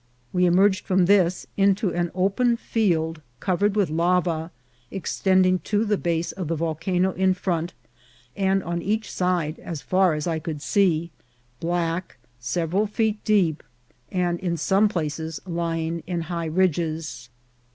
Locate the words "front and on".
7.35-8.81